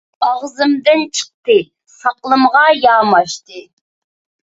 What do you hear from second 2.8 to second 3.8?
ياماشتى.